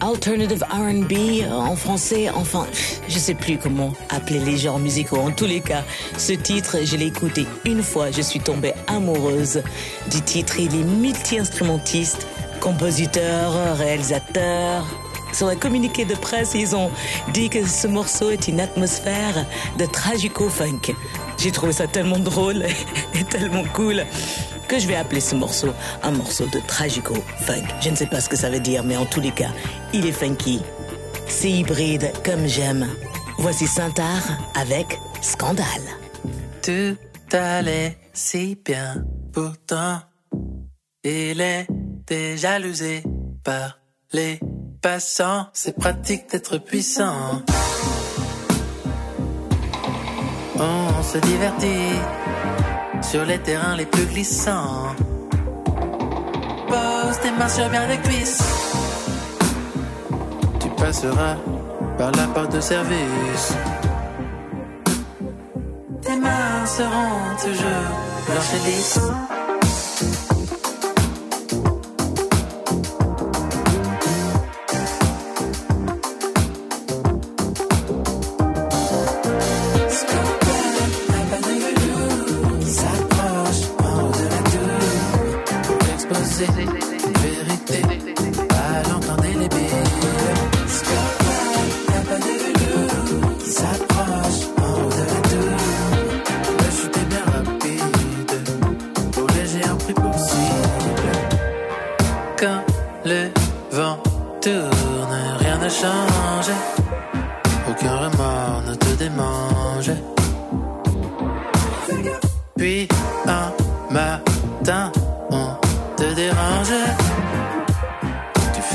alternative 0.00 0.64
R&B 0.70 1.44
en 1.50 1.76
français. 1.76 2.28
Enfin, 2.30 2.66
je 3.08 3.18
sais 3.18 3.34
plus 3.34 3.58
comment 3.58 3.92
appeler 4.08 4.40
les 4.40 4.56
genres 4.56 4.78
musicaux. 4.78 5.18
En 5.18 5.30
tous 5.30 5.46
les 5.46 5.60
cas, 5.60 5.84
ce 6.16 6.32
titre, 6.32 6.78
je 6.84 6.96
l'ai 6.96 7.06
écouté 7.06 7.46
une 7.64 7.82
fois. 7.82 8.10
Je 8.10 8.22
suis 8.22 8.40
tombée 8.40 8.74
amoureuse 8.86 9.62
du 10.10 10.20
titre. 10.22 10.58
Il 10.58 10.74
est 10.74 10.84
multi-instrumentiste, 10.84 12.26
compositeur, 12.60 13.76
réalisateur. 13.76 14.84
Sur 15.32 15.48
le 15.48 15.56
communiqué 15.56 16.04
de 16.04 16.14
presse, 16.14 16.52
ils 16.54 16.74
ont 16.74 16.90
dit 17.34 17.50
que 17.50 17.66
ce 17.66 17.86
morceau 17.86 18.30
est 18.30 18.48
une 18.48 18.60
atmosphère 18.60 19.44
de 19.78 19.84
tragico-funk. 19.84 20.94
J'ai 21.36 21.50
trouvé 21.50 21.72
ça 21.72 21.86
tellement 21.86 22.18
drôle 22.18 22.64
et 23.14 23.24
tellement 23.24 23.64
cool 23.74 24.06
que 24.66 24.78
je 24.78 24.86
vais 24.86 24.96
appeler 24.96 25.20
ce 25.20 25.34
morceau 25.34 25.72
un 26.02 26.10
morceau 26.10 26.46
de 26.46 26.60
tragico-funk. 26.60 27.64
Je 27.80 27.90
ne 27.90 27.96
sais 27.96 28.06
pas 28.06 28.20
ce 28.20 28.28
que 28.28 28.36
ça 28.36 28.50
veut 28.50 28.60
dire, 28.60 28.84
mais 28.84 28.96
en 28.96 29.06
tous 29.06 29.20
les 29.20 29.32
cas, 29.32 29.50
il 29.92 30.06
est 30.06 30.12
funky. 30.12 30.60
C'est 31.28 31.50
hybride 31.50 32.12
comme 32.24 32.46
j'aime. 32.46 32.86
Voici 33.38 33.66
Saint-Art 33.66 34.28
avec 34.54 34.98
Scandale. 35.20 35.66
Tout 36.62 36.96
allait 37.32 37.98
si 38.12 38.58
bien, 38.64 39.04
pourtant 39.32 40.00
il 41.04 41.40
était 41.40 42.36
jalousé 42.36 43.04
par 43.44 43.78
les 44.12 44.40
passants. 44.82 45.46
C'est 45.52 45.76
pratique 45.76 46.30
d'être 46.30 46.58
puissant. 46.58 47.42
On 50.58 51.02
se 51.02 51.18
divertit 51.18 52.00
sur 53.10 53.24
les 53.24 53.38
terrains 53.38 53.76
les 53.76 53.86
plus 53.86 54.06
glissants. 54.06 54.94
Pose 56.68 57.20
tes 57.22 57.30
mains 57.30 57.48
sur 57.48 57.68
bien 57.68 57.86
les 57.86 57.98
cuisses. 57.98 58.42
Tu 60.60 60.68
passeras 60.70 61.36
par 61.98 62.10
la 62.12 62.26
porte 62.34 62.52
de 62.52 62.60
service. 62.60 63.46
Tes 66.02 66.16
mains 66.16 66.66
seront 66.66 67.20
toujours 67.44 67.88
blanches 68.26 68.54
et 68.56 68.70
lisses. 68.70 69.00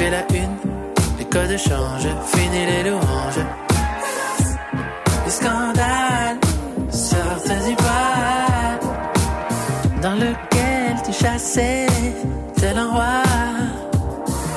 La 0.09 0.23
une, 0.35 0.57
les 1.19 1.25
codes 1.25 1.57
changent, 1.57 2.13
fini 2.33 2.65
les 2.65 2.89
louanges. 2.89 3.45
Les 5.23 5.31
scandales 5.31 6.39
sortent 6.89 7.65
du 7.65 7.75
bois 7.75 8.79
dans 10.01 10.15
lequel 10.15 10.95
tu 11.05 11.13
chassais 11.13 11.85
tel 12.59 12.77
un 12.79 12.89
roi 12.89 13.23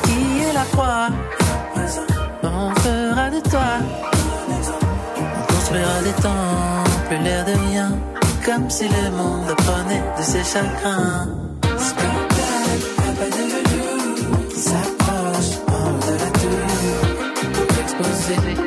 qui 0.04 0.42
est 0.42 0.54
la 0.54 0.64
proie. 0.72 1.08
On 2.42 2.74
fera 2.80 3.30
de 3.30 3.40
toi, 3.48 3.78
on 5.18 5.52
construira 5.52 6.00
des 6.02 6.22
temples, 6.22 7.22
l'air 7.22 7.44
de 7.44 7.52
rien, 7.68 7.92
comme 8.44 8.68
si 8.70 8.88
le 8.88 9.10
monde 9.10 9.50
apprenait 9.50 10.02
de 10.18 10.22
ses 10.22 10.42
chagrins. 10.42 11.28
music. 18.28 18.63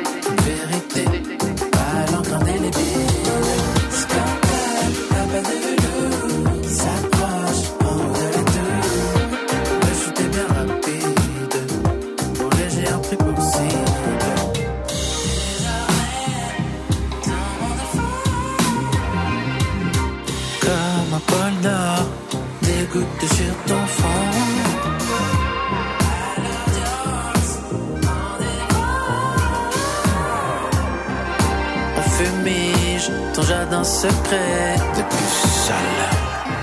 Secret 34.02 34.76
de 34.96 35.02
plus 35.12 35.32
seul. 35.66 35.90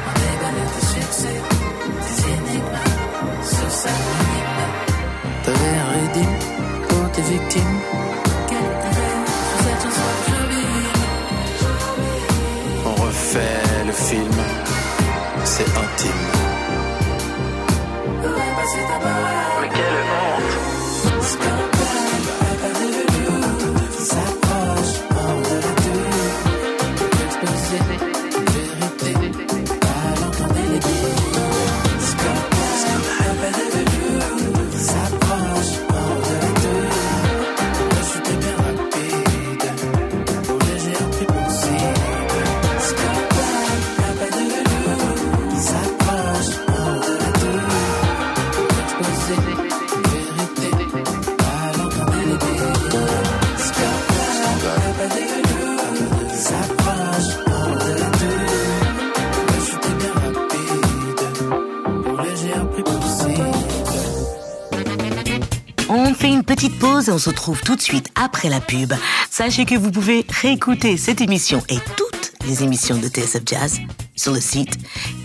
On 0.07 0.15
égale 0.31 0.61
de 0.75 0.81
succès, 0.93 1.37
des 2.03 2.17
énigmes 2.35 2.83
sur 3.43 3.69
sa 3.81 3.89
ligne. 3.89 4.63
Ta 5.43 5.51
verre 5.51 5.89
rédime 5.95 6.37
pour 6.87 7.05
tes 7.11 7.25
victimes. 7.33 7.77
Rêves 8.97 9.31
sur 9.49 9.59
cette 9.65 9.81
chanson 9.83 10.09
jolie. 10.29 10.87
On 12.85 12.95
refait 13.05 13.85
le 13.85 13.91
film, 13.91 14.39
c'est 15.43 15.69
intime. 15.83 16.34
On 67.09 67.17
se 67.17 67.29
retrouve 67.29 67.61
tout 67.61 67.75
de 67.75 67.81
suite 67.81 68.09
après 68.15 68.49
la 68.49 68.61
pub. 68.61 68.93
Sachez 69.29 69.65
que 69.65 69.75
vous 69.75 69.91
pouvez 69.91 70.25
réécouter 70.41 70.97
cette 70.97 71.21
émission 71.21 71.61
et 71.69 71.77
toutes 71.95 72.33
les 72.47 72.63
émissions 72.63 72.97
de 72.97 73.07
TSF 73.07 73.41
Jazz 73.45 73.79
sur 74.15 74.33
le 74.33 74.41
site 74.41 74.77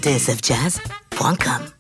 tsfjazz.com. 0.03 1.80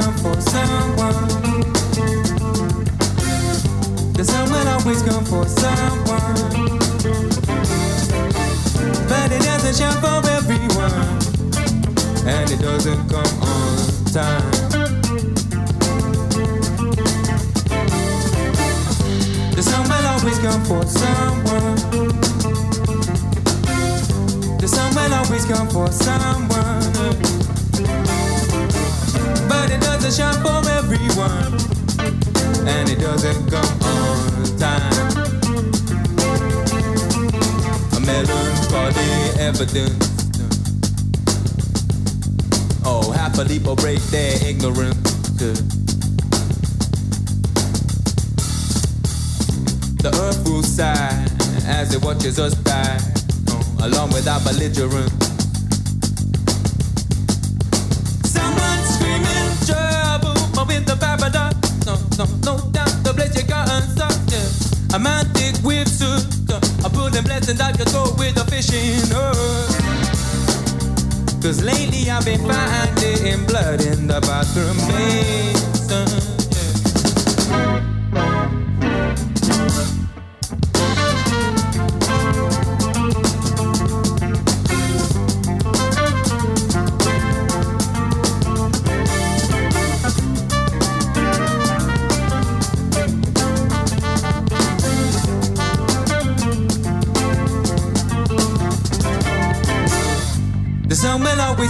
come 0.00 0.14
for 0.18 0.40
someone. 0.40 1.28
The 4.12 4.24
someone 4.24 4.68
always 4.68 5.02
come 5.02 5.24
for 5.24 5.44
someone. 5.44 6.34
But 9.08 9.32
it 9.32 9.42
doesn't 9.42 9.74
show 9.74 9.90
for 9.98 10.20
everyone. 10.38 10.92
And 12.26 12.48
it 12.48 12.60
doesn't 12.60 13.08
come 13.08 13.34
on 13.42 14.04
time. 14.14 14.50
The 19.56 19.62
someone 19.62 20.04
always 20.12 20.38
come 20.38 20.64
for 20.64 20.82
someone. 20.86 21.76
The 24.58 24.68
someone 24.68 25.12
always 25.12 25.44
come 25.44 25.68
for 25.68 25.90
someone. 25.90 27.27
But 29.58 29.72
it 29.72 29.80
doesn't 29.80 30.14
shine 30.14 30.40
for 30.40 30.62
everyone. 30.70 31.52
And 32.68 32.88
it 32.88 33.00
doesn't 33.00 33.50
come 33.50 33.82
on 33.82 34.56
time. 34.56 34.92
A 37.96 38.00
melancholy 38.06 39.40
evidence. 39.40 40.06
Oh, 42.84 43.10
half 43.10 43.36
a 43.38 43.42
leap 43.42 43.62
people 43.62 43.74
break 43.74 44.00
their 44.14 44.32
ignorance. 44.46 45.10
The 50.02 50.10
earth 50.22 50.44
will 50.44 50.62
sigh 50.62 51.26
as 51.66 51.92
it 51.96 52.04
watches 52.04 52.38
us 52.38 52.54
die, 52.54 53.00
along 53.82 54.10
with 54.10 54.28
our 54.28 54.38
belligerents. 54.40 55.17
A 67.48 67.54
pulling 67.54 67.56
blessing 67.56 67.60
out 67.60 67.78
your 67.78 67.86
throat 67.86 68.18
with 68.18 68.36
a 68.36 68.44
fishing 68.50 69.00
hook. 69.08 69.68
Cause 71.42 71.62
lately 71.62 72.10
I've 72.10 72.24
been 72.24 72.40
finding 72.40 73.46
blood 73.46 73.80
in 73.80 74.06
the 74.06 74.20
bathroom 74.20 74.76
basin. 74.88 76.37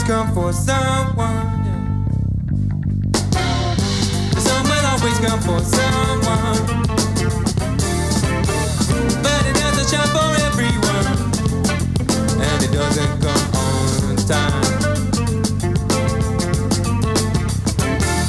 Come 0.09 0.33
for 0.33 0.53
someone. 0.55 1.65
Sun 4.39 4.65
will 4.65 4.87
always 4.87 5.19
come 5.19 5.39
for 5.41 5.61
someone. 5.61 6.65
But 9.23 9.43
it 9.45 9.57
doesn't 9.61 9.89
shine 9.91 10.09
for 10.17 10.35
everyone. 10.49 11.07
And 12.41 12.63
it 12.65 12.73
doesn't 12.73 13.21
come 13.21 13.47
on 13.55 14.17
time. 14.17 14.65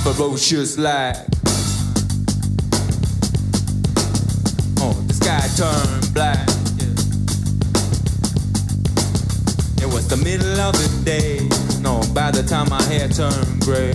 Ferocious 0.04 0.78
light. 0.78 1.29
By 12.32 12.42
the 12.42 12.48
time 12.48 12.70
my 12.70 12.82
hair 12.84 13.08
turned 13.08 13.60
gray. 13.62 13.92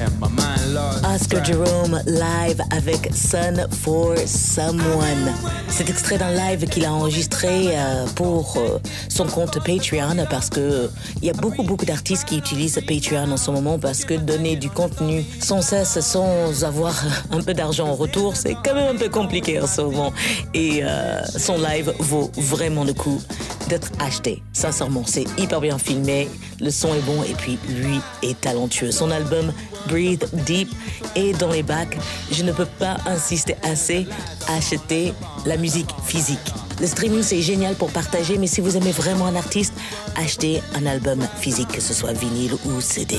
And 0.00 0.20
my 0.20 0.28
mind 0.28 0.74
lost. 0.74 1.04
Oscar. 1.04 1.42
Jerome 1.44 2.00
live 2.06 2.60
avec 2.70 3.10
Sun 3.14 3.66
for 3.70 4.16
Someone. 4.26 5.34
C'est 5.68 5.88
extrait 5.88 6.18
d'un 6.18 6.32
live 6.32 6.66
qu'il 6.68 6.84
a 6.84 6.92
enregistré 6.92 7.76
euh, 7.76 8.06
pour 8.14 8.56
euh, 8.56 8.78
son 9.08 9.26
compte 9.26 9.58
Patreon 9.64 10.26
parce 10.30 10.50
que 10.50 10.90
il 11.20 11.26
y 11.26 11.30
a 11.30 11.34
beaucoup 11.34 11.62
beaucoup 11.62 11.84
d'artistes 11.84 12.26
qui 12.26 12.38
utilisent 12.38 12.80
Patreon 12.86 13.32
en 13.32 13.36
ce 13.36 13.50
moment 13.50 13.78
parce 13.78 14.04
que 14.04 14.14
donner 14.14 14.56
du 14.56 14.70
contenu 14.70 15.24
sans 15.40 15.62
cesse 15.62 16.00
sans 16.00 16.64
avoir 16.64 16.94
un 17.30 17.40
peu 17.40 17.54
d'argent 17.54 17.88
en 17.88 17.94
retour 17.94 18.36
c'est 18.36 18.56
quand 18.64 18.74
même 18.74 18.96
un 18.96 18.98
peu 18.98 19.08
compliqué 19.08 19.60
en 19.60 19.66
ce 19.66 19.80
moment 19.82 20.12
et 20.54 20.80
euh, 20.82 21.22
son 21.26 21.58
live 21.58 21.92
vaut 21.98 22.30
vraiment 22.36 22.84
le 22.84 22.92
coup 22.92 23.20
d'être 23.68 23.90
acheté. 23.98 24.42
Sincèrement, 24.52 25.04
c'est 25.06 25.24
hyper 25.38 25.60
bien 25.60 25.78
filmé, 25.78 26.28
le 26.60 26.70
son 26.70 26.94
est 26.94 27.02
bon 27.02 27.22
et 27.22 27.34
puis 27.34 27.58
lui 27.68 28.00
est 28.22 28.40
talentueux. 28.40 28.90
Son 28.90 29.10
album 29.10 29.52
Breathe 29.88 30.28
Deep 30.46 30.68
est 31.14 31.38
dans 31.38 31.50
les 31.50 31.62
bacs. 31.62 31.96
Je 32.30 32.42
ne 32.42 32.52
peux 32.52 32.66
pas 32.66 32.96
insister 33.06 33.56
assez 33.62 34.06
acheter 34.48 35.12
la 35.44 35.56
musique 35.56 35.90
physique. 36.04 36.52
Le 36.80 36.86
streaming 36.86 37.22
c'est 37.22 37.40
génial 37.40 37.74
pour 37.74 37.90
partager, 37.90 38.36
mais 38.36 38.46
si 38.46 38.60
vous 38.60 38.76
aimez 38.76 38.92
vraiment 38.92 39.26
un 39.26 39.36
artiste, 39.36 39.72
achetez 40.14 40.60
un 40.74 40.84
album 40.84 41.26
physique, 41.38 41.68
que 41.68 41.80
ce 41.80 41.94
soit 41.94 42.12
vinyle 42.12 42.52
ou 42.66 42.80
CD. 42.80 43.16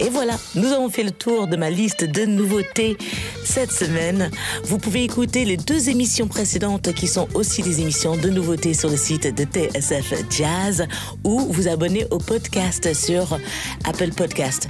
Et 0.00 0.08
voilà, 0.10 0.38
nous 0.54 0.68
avons 0.68 0.88
fait 0.88 1.02
le 1.02 1.10
tour 1.10 1.46
de 1.46 1.56
ma 1.56 1.70
liste 1.70 2.04
de 2.04 2.24
nouveautés 2.24 2.96
cette 3.44 3.72
semaine. 3.72 4.30
Vous 4.64 4.78
pouvez 4.78 5.02
écouter 5.04 5.44
les 5.44 5.56
deux 5.56 5.88
émissions 5.88 6.28
précédentes 6.28 6.92
qui 6.92 7.06
sont 7.06 7.28
aussi 7.34 7.62
des 7.62 7.80
émissions 7.80 8.16
de 8.16 8.28
nouveautés 8.30 8.74
sur 8.74 8.90
le 8.90 8.96
site 8.96 9.34
de 9.34 9.44
TSF 9.44 10.14
Jazz 10.30 10.86
ou 11.24 11.40
vous 11.40 11.68
abonner 11.68 12.06
au 12.10 12.18
podcast 12.18 12.94
sur 12.94 13.38
Apple 13.84 14.10
Podcast. 14.10 14.68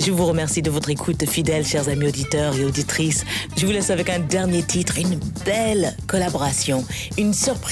Je 0.00 0.12
vous 0.12 0.26
remercie 0.26 0.62
de 0.62 0.70
votre 0.70 0.90
écoute 0.90 1.28
fidèle, 1.28 1.66
chers 1.66 1.88
amis 1.88 2.06
auditeurs 2.06 2.56
et 2.56 2.64
auditrices. 2.64 3.24
Je 3.56 3.66
vous 3.66 3.72
laisse 3.72 3.90
avec 3.90 4.08
un 4.10 4.20
dernier 4.20 4.62
titre, 4.62 4.98
une 4.98 5.18
belle 5.44 5.96
collaboration, 6.06 6.84
une 7.16 7.34
surprise 7.34 7.67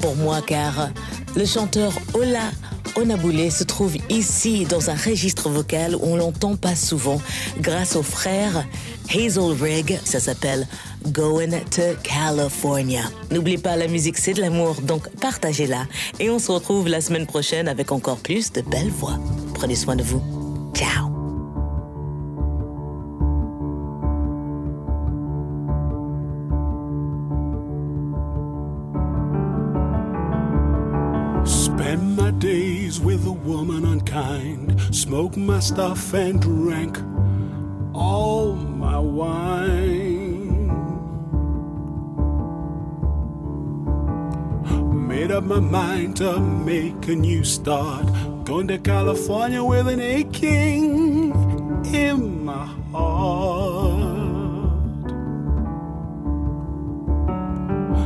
pour 0.00 0.16
moi 0.16 0.40
car 0.46 0.90
le 1.34 1.44
chanteur 1.44 1.92
Ola 2.14 2.50
Onaboulé 2.96 3.50
se 3.50 3.64
trouve 3.64 3.96
ici 4.08 4.64
dans 4.64 4.90
un 4.90 4.94
registre 4.94 5.48
vocal 5.50 5.94
où 5.96 6.00
on 6.02 6.16
l'entend 6.16 6.56
pas 6.56 6.74
souvent 6.74 7.20
grâce 7.60 7.94
au 7.94 8.02
frère 8.02 8.64
Hazel 9.10 9.52
Rigg. 9.60 9.98
Ça 10.04 10.18
s'appelle 10.18 10.66
Going 11.08 11.50
to 11.70 11.82
California. 12.02 13.02
N'oubliez 13.30 13.58
pas, 13.58 13.76
la 13.76 13.86
musique 13.86 14.18
c'est 14.18 14.34
de 14.34 14.40
l'amour, 14.40 14.80
donc 14.82 15.08
partagez-la. 15.20 15.86
Et 16.20 16.30
on 16.30 16.38
se 16.38 16.50
retrouve 16.50 16.88
la 16.88 17.00
semaine 17.00 17.26
prochaine 17.26 17.68
avec 17.68 17.92
encore 17.92 18.18
plus 18.18 18.52
de 18.52 18.62
belles 18.62 18.90
voix. 18.90 19.18
Prenez 19.54 19.76
soin 19.76 19.96
de 19.96 20.02
vous. 20.02 20.22
Ciao. 20.74 21.15
Unkind, 34.96 35.36
smoke 35.36 35.36
my 35.36 35.60
stuff 35.60 36.14
and 36.14 36.40
drank 36.40 36.98
all 37.94 38.54
my 38.54 38.98
wine. 38.98 40.66
Made 45.08 45.30
up 45.30 45.44
my 45.44 45.60
mind 45.60 46.16
to 46.16 46.40
make 46.40 47.08
a 47.08 47.14
new 47.14 47.44
start, 47.44 48.06
going 48.44 48.68
to 48.68 48.78
California 48.78 49.62
with 49.62 49.88
an 49.88 50.00
aching 50.00 51.32
in 51.94 52.44
my 52.44 52.66
heart. 52.92 53.66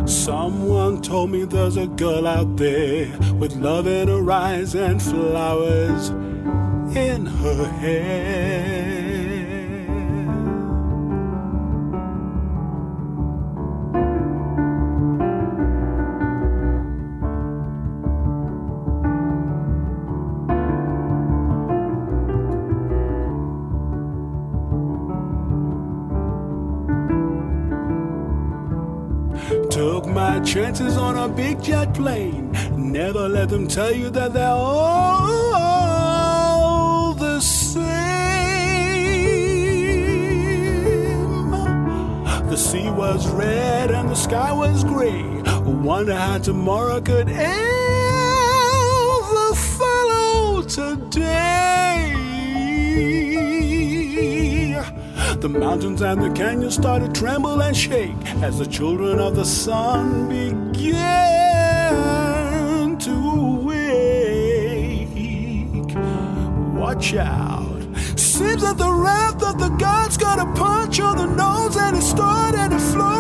Someone 0.09 1.03
told 1.03 1.31
me 1.31 1.45
there's 1.45 1.77
a 1.77 1.87
girl 1.87 2.27
out 2.27 2.57
there 2.57 3.09
with 3.35 3.57
love 3.57 3.87
in 3.87 4.09
her 4.09 4.31
eyes 4.31 4.75
and 4.75 5.03
flowers 5.03 6.13
in 6.97 7.27
her 7.27 7.65
hair. 7.65 8.91
Took 29.71 30.07
my 30.07 30.41
chances 30.41 30.97
on 30.97 31.17
a 31.17 31.29
big 31.29 31.63
jet 31.63 31.95
plane. 31.95 32.51
Never 32.77 33.29
let 33.29 33.49
them 33.49 33.69
tell 33.69 33.93
you 33.93 34.11
that 34.11 34.33
they're 34.33 34.49
all 34.49 35.70
sea 42.61 42.91
was 42.91 43.27
red 43.31 43.91
and 43.91 44.11
the 44.11 44.15
sky 44.15 44.53
was 44.53 44.85
gray. 44.85 45.23
Wonder 45.65 46.15
how 46.15 46.37
tomorrow 46.39 47.01
could 47.01 47.31
ever 47.31 47.55
follow 49.55 50.63
today. 50.63 52.13
The 55.41 55.49
mountains 55.49 56.03
and 56.03 56.23
the 56.23 56.29
canyons 56.31 56.75
started 56.75 57.15
to 57.15 57.21
tremble 57.21 57.63
and 57.63 57.75
shake 57.75 58.15
as 58.43 58.59
the 58.59 58.67
children 58.67 59.19
of 59.19 59.37
the 59.37 59.47
sun 59.47 60.29
began 60.29 61.89
to 62.99 63.63
wake. 63.65 65.09
Watch 66.79 67.15
out. 67.15 67.50
Seems 68.61 68.77
that 68.77 68.85
the 68.85 68.93
wrath 68.93 69.43
of 69.43 69.59
the 69.59 69.71
gods 69.71 70.19
got 70.19 70.37
punch 70.55 71.01
on 71.01 71.17
the 71.17 71.25
nose 71.25 71.77
and 71.79 71.97
it 71.97 72.03
started 72.03 72.69
to 72.71 72.79
flow. 72.79 73.07
I 73.07 73.20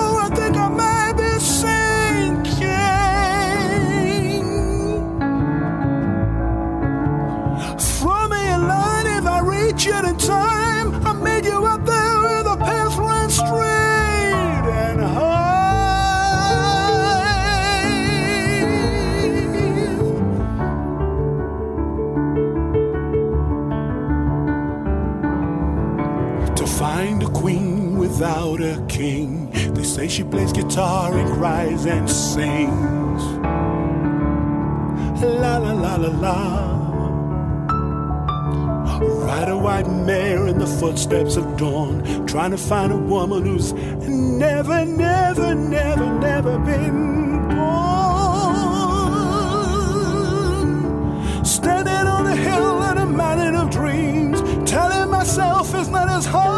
find 26.80 27.22
a 27.22 27.28
queen 27.28 27.98
without 27.98 28.58
a 28.62 28.82
king. 28.88 29.50
They 29.74 29.84
say 29.84 30.08
she 30.08 30.24
plays 30.24 30.50
guitar 30.50 31.14
and 31.14 31.30
cries 31.34 31.84
and 31.84 32.08
sings. 32.08 33.22
La 35.22 35.58
la 35.58 35.72
la 35.72 35.96
la 35.96 36.08
la. 36.24 36.78
Ride 39.26 39.50
a 39.50 39.58
white 39.58 39.90
mare 39.90 40.46
in 40.46 40.58
the 40.58 40.66
footsteps 40.66 41.36
of 41.36 41.58
dawn, 41.58 42.02
trying 42.26 42.52
to 42.52 42.56
find 42.56 42.92
a 42.92 42.96
woman 42.96 43.44
who's 43.44 43.74
never, 43.74 44.86
never, 44.86 45.54
never, 45.54 46.06
never 46.18 46.58
been 46.60 47.46
born. 47.48 48.54
Standing 51.44 52.06
on 52.16 52.26
a 52.26 52.36
hill 52.36 52.82
in 52.84 52.96
a 52.96 53.04
mountain 53.04 53.54
of 53.54 53.68
dreams, 53.68 54.40
telling 54.64 55.10
myself 55.10 55.74
it's 55.74 55.90
not 55.90 56.08
as 56.08 56.24
hard 56.24 56.49